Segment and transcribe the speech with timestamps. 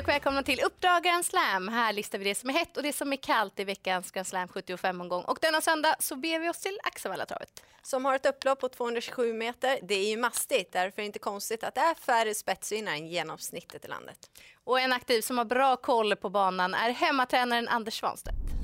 [0.00, 1.68] Och välkomna till Uppdrag Grand Slam.
[1.68, 4.26] Här listar vi det som är hett och det som är kallt i veckans Grand
[4.26, 5.22] Slam 75-omgång.
[5.24, 7.62] Och denna söndag så ber vi oss till Axevallatravet.
[7.82, 9.78] Som har ett upplopp på 227 meter.
[9.82, 13.08] Det är ju mastigt, därför är det inte konstigt att det är färre spetsvinnare än
[13.08, 14.30] genomsnittet i landet.
[14.64, 18.59] Och en aktiv som har bra koll på banan är hemmatränaren Anders Svanstedt.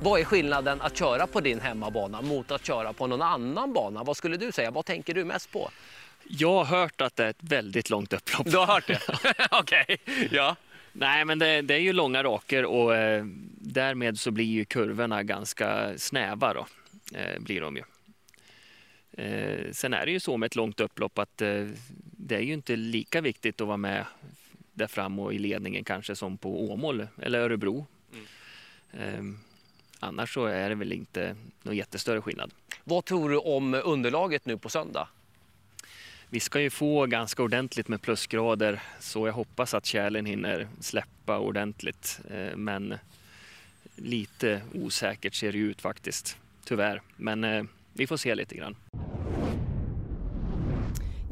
[0.00, 4.04] Vad är skillnaden att köra på din hemmabana mot att köra på någon annan bana?
[4.04, 4.70] Vad skulle du säga?
[4.70, 5.70] Vad tänker du mest på?
[6.28, 8.50] Jag har hört att det är ett väldigt långt upplopp.
[8.50, 9.00] Du har hört det?
[9.50, 9.96] Okej,
[10.30, 10.56] ja.
[10.92, 13.24] Nej, men det, det, är ju långa raker och eh,
[13.60, 16.66] därmed så blir ju kurvorna ganska snäva då.
[17.14, 17.82] Eh, blir de ju.
[19.24, 21.66] Eh, sen är det ju så med ett långt upplopp att eh,
[22.18, 24.04] det är ju inte lika viktigt att vara med
[24.72, 27.86] där fram och i ledningen kanske som på Åmål eller Örebro.
[28.92, 29.38] Mm.
[30.00, 32.52] Annars så är det väl inte någon jättestörre skillnad.
[32.84, 35.08] Vad tror du om underlaget nu på söndag?
[36.28, 41.38] Vi ska ju få ganska ordentligt med plusgrader så jag hoppas att kärlen hinner släppa
[41.38, 42.20] ordentligt.
[42.30, 42.98] Eh, men
[43.96, 47.02] lite osäkert ser det ut faktiskt, tyvärr.
[47.16, 48.76] Men eh, vi får se lite grann.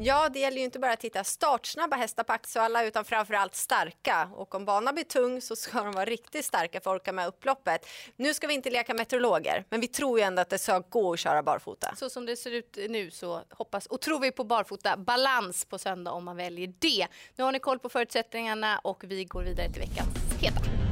[0.06, 4.30] Ja, det gäller ju inte bara att hitta startsnabba hästar på Axevalla utan framförallt starka.
[4.34, 7.26] Och om banan blir tung så ska de vara riktigt starka för att orka med
[7.26, 7.86] upploppet.
[8.16, 11.12] Nu ska vi inte leka meteorologer, men vi tror ju ändå att det ska gå
[11.12, 11.94] att köra barfota.
[11.96, 15.78] Så som det ser ut nu så hoppas och tror vi på barfota balans på
[15.78, 17.06] söndag om man väljer det.
[17.36, 20.08] Nu har ni koll på förutsättningarna och vi går vidare till veckans
[20.40, 20.83] heta.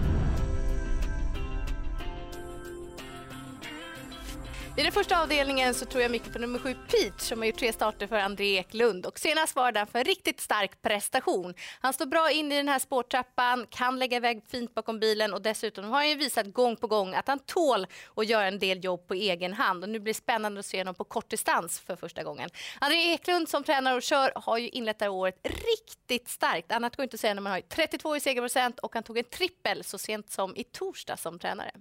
[4.77, 7.59] I den första avdelningen så tror jag mycket på nummer sju Peach som har gjort
[7.59, 11.55] tre starter för André Eklund och senast var den för en riktigt stark prestation.
[11.81, 15.43] Han står bra in i den här spårtrappan, kan lägga iväg fint bakom bilen och
[15.43, 18.85] dessutom har han ju visat gång på gång att han tål att göra en del
[18.85, 21.81] jobb på egen hand och nu blir det spännande att se honom på kort distans
[21.81, 22.51] för första gången.
[22.79, 26.73] André Eklund som tränar och kör har ju inlett det här året riktigt starkt.
[26.73, 29.25] Annat går inte att säga när man har 32 i segerprocent och han tog en
[29.25, 31.73] trippel så sent som i torsdag som tränare.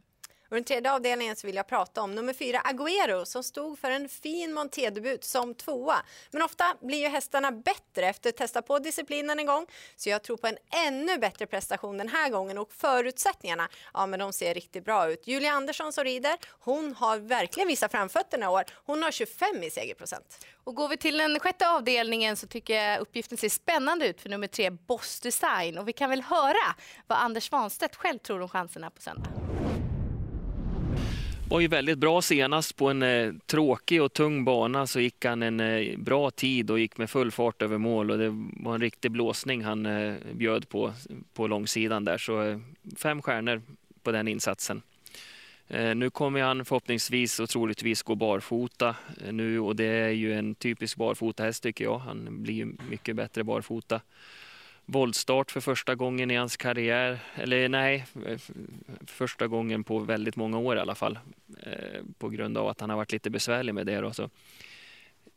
[0.51, 3.91] Och den tredje avdelningen så vill jag prata om nummer fyra Agüero som stod för
[3.91, 5.95] en fin montédebut som tvåa.
[6.31, 9.66] Men ofta blir ju hästarna bättre efter att testa på disciplinen en gång.
[9.95, 10.57] Så jag tror på en
[10.88, 15.28] ännu bättre prestation den här gången och förutsättningarna, ja men de ser riktigt bra ut.
[15.28, 18.63] Julia Andersson som rider, hon har verkligen visat framfötterna i år.
[18.85, 20.45] Hon har 25 i segerprocent.
[20.63, 24.29] Och går vi till den sjätte avdelningen så tycker jag uppgiften ser spännande ut för
[24.29, 25.78] nummer tre Boss Design.
[25.78, 26.75] Och vi kan väl höra
[27.07, 29.60] vad Anders Svanstedt själv tror om chanserna på söndag
[31.51, 32.22] var ju väldigt bra.
[32.22, 36.72] Senast på en eh, tråkig och tung bana så gick han en eh, bra tid
[36.72, 38.12] och gick med full fart över mål.
[38.12, 40.94] Och det var en riktig blåsning han eh, bjöd på
[41.34, 42.17] på långsidan där.
[42.17, 42.59] Så eh,
[42.97, 43.61] fem stjärnor
[44.03, 44.81] på den insatsen.
[45.67, 48.95] Eh, nu kommer han förhoppningsvis och troligtvis gå barfota
[49.25, 49.59] eh, nu.
[49.59, 51.97] Och det är ju en typisk barfota häst tycker jag.
[51.97, 54.01] Han blir ju mycket bättre barfota
[54.85, 57.19] våldstart för första gången i hans karriär.
[57.35, 58.05] Eller nej,
[59.05, 61.19] första gången på väldigt många år i alla fall.
[61.63, 64.01] Eh, på grund av att han har varit lite besvärlig med det.
[64.01, 64.29] Då, så.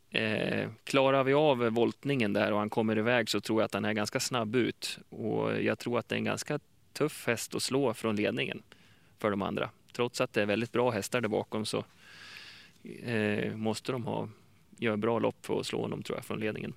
[0.09, 3.85] Eh, klarar vi av voltningen där och han kommer iväg så tror jag att han
[3.85, 4.99] är ganska snabb ut.
[5.09, 6.59] Och jag tror att det är en ganska
[6.93, 8.63] tuff häst att slå från ledningen
[9.17, 9.69] för de andra.
[9.93, 11.83] Trots att det är väldigt bra hästar där bakom så
[13.03, 14.29] eh, måste de ha,
[14.77, 16.73] göra bra lopp för att slå honom tror jag från ledningen.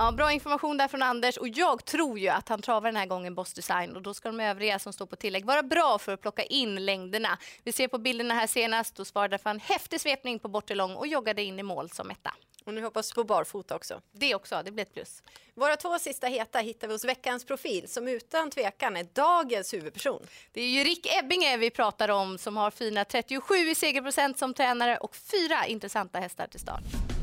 [0.00, 3.06] Ja, bra information där från Anders och jag tror ju att han travar den här
[3.06, 6.12] gången Boss Design och då ska de övriga som står på tillägg vara bra för
[6.12, 7.38] att plocka in längderna.
[7.64, 10.94] Vi ser på bilderna här senast, då svarade för en häftig svepning på bortre lång
[10.94, 12.34] och joggade in i mål som etta.
[12.64, 14.00] Och nu hoppas på barfota också.
[14.12, 15.22] Det också, det blir ett plus.
[15.54, 20.22] Våra två sista heta hittar vi hos veckans profil som utan tvekan är dagens huvudperson.
[20.52, 24.54] Det är ju Rick Ebbinge vi pratar om som har fina 37 i segerprocent som
[24.54, 27.17] tränare och fyra intressanta hästar till start.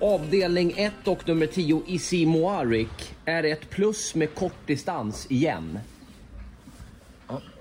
[0.00, 5.78] Avdelning 1 och nummer 10 Isi Moarik är ett plus med kortdistans igen.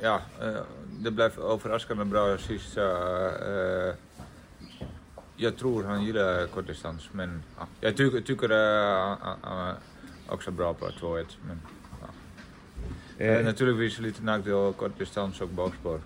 [0.01, 0.61] Ja, eh,
[0.99, 2.77] det blev överraskande bra sist.
[2.77, 3.95] Eh,
[5.37, 9.75] jag tror han gillar kortdistans, men ja, jag tycker, tycker han är
[10.29, 11.25] också bra på 2-1.
[11.47, 11.61] Men,
[12.01, 13.25] ja.
[13.25, 13.45] Eh.
[13.45, 16.01] Naturligtvis lite nackdel kortdistans och bakspår.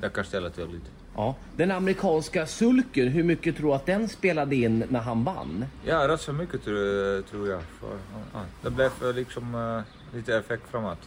[0.00, 0.99] Det kan ställa till lite.
[1.14, 1.34] Ja.
[1.56, 5.64] Den amerikanska sulken, hur mycket tror du att den spelade in när han vann?
[5.84, 7.62] Ja, rätt så mycket tror, tror jag.
[7.62, 7.98] För,
[8.32, 9.82] ja, det blev liksom uh,
[10.14, 10.98] lite effekt framåt.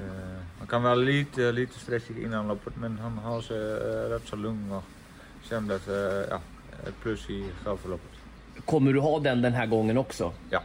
[0.00, 4.28] Uh, han kan vara lite, lite stressig innan loppet men han har sig uh, rätt
[4.28, 4.84] så lugn och
[5.42, 5.94] kände att uh,
[6.30, 6.40] ja,
[6.88, 8.10] ett plus i självförloppet.
[8.64, 10.32] Kommer du ha den den här gången också?
[10.50, 10.62] Ja.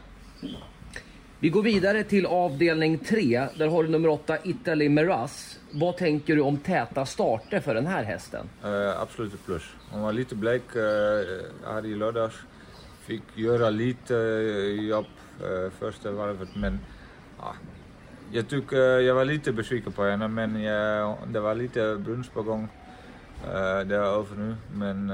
[1.46, 3.48] Vi går vidare till avdelning 3.
[3.58, 5.60] Där har du nummer 8 Italy Meras.
[5.72, 8.50] Vad tänker du om täta starter för den här hästen?
[8.66, 9.64] Uh, absolut plus.
[9.92, 10.82] Hon var lite blek uh,
[11.66, 12.36] här i lördags.
[13.02, 15.06] Fick göra lite uh, jobb
[15.42, 16.74] uh, första varvet men
[17.40, 17.56] uh,
[18.32, 22.42] jag tycker jag var lite besviken på henne men jag, det var lite brunst på
[22.42, 22.64] gång.
[23.44, 25.12] Uh, det är över nu men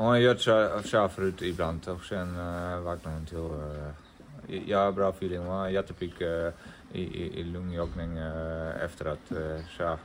[0.00, 3.38] hon har gjort så, så förut ibland och sen uh, vaknade hon till.
[3.38, 6.52] Uh, jag har bra feeling, hon var jättepigg uh,
[6.92, 9.98] i, i, i lungjoggning uh, efter att uh, så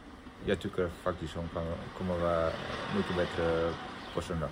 [0.45, 1.63] jag tycker faktiskt hon kan,
[1.97, 2.51] kommer vara
[2.97, 3.71] mycket bättre
[4.15, 4.49] på söndag.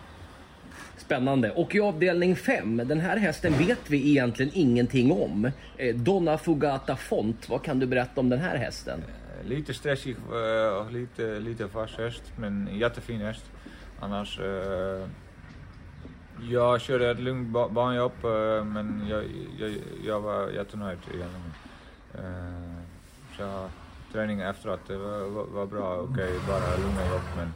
[0.98, 1.52] Spännande.
[1.52, 5.52] Och i avdelning 5, den här hästen vet vi egentligen ingenting om.
[5.78, 9.04] Eh, Donna Fugata Font, vad kan du berätta om den här hästen?
[9.46, 10.16] Lite stressig
[10.80, 13.46] och lite, lite fast häst, men jättefin häst.
[14.00, 14.40] Annars,
[16.42, 18.24] jag körde ett lugnt banjobb,
[18.66, 19.24] men jag,
[19.60, 19.72] jag,
[20.06, 21.44] jag var jättenöjd igenom.
[23.38, 23.70] så
[24.14, 27.54] träningen efteråt det var, var, var bra, okej, okay, bara lugna jobb, men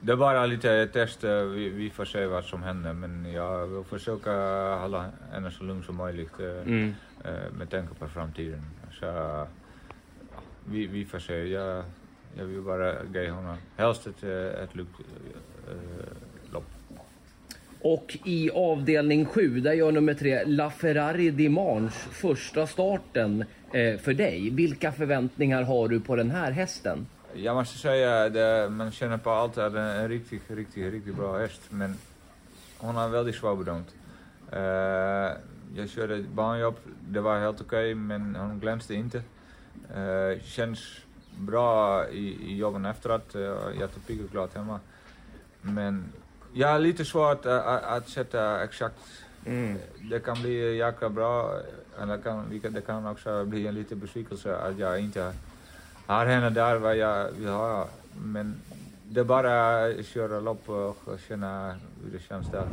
[0.00, 3.84] det är bara lite test, vi, vi får se vad som händer men jag vill
[3.84, 4.32] försöka
[4.74, 6.94] hålla henne så lugn som möjligt mm.
[7.58, 8.62] med tanke på framtiden.
[9.00, 9.46] Så,
[10.64, 11.48] vi, vi får se.
[11.48, 11.84] Jag,
[12.38, 14.96] jag vill bara ge honom helst ett, ett lugnt
[15.68, 16.31] äh.
[17.84, 24.50] Och i avdelning 7, där gör nummer 3 LaFerrari Dimanche första starten eh, för dig.
[24.50, 27.06] Vilka förväntningar har du på den här hästen?
[27.34, 30.92] Jag måste säga att eh, man känner på allt att det är en riktigt, riktigt,
[30.92, 31.62] riktigt bra häst.
[31.70, 31.94] Men
[32.78, 33.94] hon har väldigt svårbedömt.
[34.52, 34.60] Uh,
[35.76, 36.76] jag körde banjobb,
[37.08, 39.22] det var helt okej, okay, men hon glänste inte.
[39.96, 40.78] Uh, känns
[41.38, 44.80] bra i, i jobben efteråt, uh, jättepigg och glad hemma.
[45.60, 46.04] Men
[46.60, 48.94] har lite svårt att, att, att sätta exakt.
[49.46, 49.78] Mm.
[50.10, 51.60] Det kan bli jäkla bra,
[52.00, 55.32] och det kan, det kan också bli en liten besvikelse att jag inte
[56.06, 57.88] har henne där vad jag vill ha.
[58.24, 58.60] Men
[59.08, 62.66] det är bara att köra lopp och känna hur det känns där.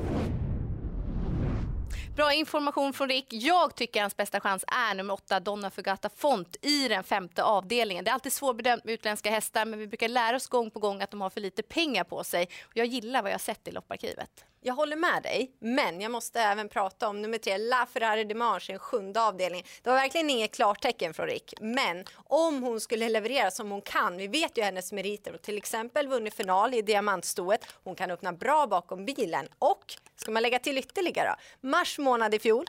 [2.15, 3.27] Bra information från Rick.
[3.29, 8.03] Jag tycker hans bästa chans är nummer åtta, Donna Fugata Font i den femte avdelningen.
[8.03, 11.01] Det är alltid svårbedömt med utländska hästar, men vi brukar lära oss gång på gång
[11.01, 12.49] att de har för lite pengar på sig.
[12.63, 14.45] Och jag gillar vad jag sett i lopparkivet.
[14.61, 18.73] Jag håller med dig, men jag måste även prata om nummer tre, La Ferrari Dimanche,
[18.73, 19.63] en sjunde avdelning.
[19.83, 24.17] Det var verkligen inget klartecken från Rick, men om hon skulle leverera som hon kan,
[24.17, 28.33] vi vet ju hennes meriter och till exempel vunnit final i diamantstoet, hon kan öppna
[28.33, 32.65] bra bakom bilen och, ska man lägga till ytterligare, mars månad i fjol,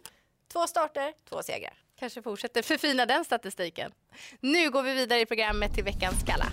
[0.53, 1.75] två starter, två segrar.
[1.99, 3.93] Kanske fortsätter förfina den statistiken.
[4.41, 6.47] Nu går vi vidare i programmet till veckans skalla.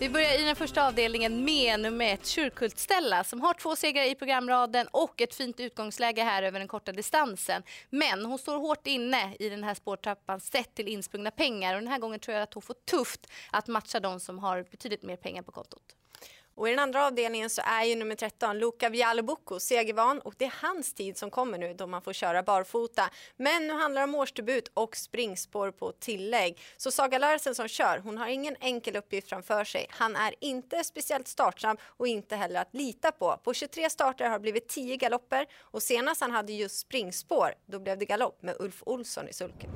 [0.00, 4.14] Vi börjar i den första avdelningen med nummer ett, Kyrkultställa, som har två segrar i
[4.14, 7.62] programraden och ett fint utgångsläge här över den korta distansen.
[7.90, 11.90] Men hon står hårt inne i den här spårtrappan sett till insprungna pengar och den
[11.90, 15.16] här gången tror jag att hon får tufft att matcha de som har betydligt mer
[15.16, 15.96] pengar på kontot.
[16.56, 20.44] Och i den andra avdelningen så är ju nummer 13 Luca Vialobocco segervan och det
[20.44, 23.10] är hans tid som kommer nu då man får köra barfota.
[23.36, 26.58] Men nu handlar det om årsdebut och springspår på tillägg.
[26.76, 29.86] Så Saga Larsen som kör, hon har ingen enkel uppgift framför sig.
[29.90, 33.36] Han är inte speciellt startsam och inte heller att lita på.
[33.44, 37.78] På 23 starter har det blivit 10 galopper och senast han hade just springspår, då
[37.78, 39.70] blev det galopp med Ulf Olsson i sulken.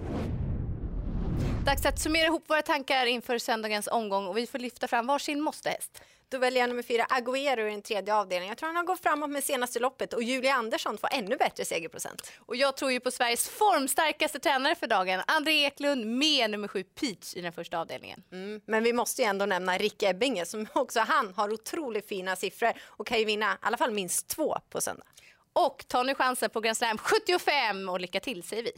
[1.67, 5.41] Dags att summera ihop våra tankar inför söndagens omgång och vi får lyfta fram varsin
[5.41, 6.03] måstehäst.
[6.31, 8.49] Då väljer jag nummer fyra, Agüero i den tredje avdelningen.
[8.49, 11.65] Jag tror han har gått framåt med senaste loppet och Julia Andersson får ännu bättre
[11.65, 12.33] segerprocent.
[12.39, 16.85] Och jag tror ju på Sveriges formstarkaste tränare för dagen, André Eklund med nummer sju,
[16.85, 18.23] Peach i den första avdelningen.
[18.33, 22.37] Mm, men vi måste ju ändå nämna Rick Ebbinge som också han har otroligt fina
[22.37, 25.05] siffror och kan ju vinna i alla fall minst två på söndag.
[25.53, 28.73] Och ta nu chansen på Grand Slam 75 och lycka till säger vi.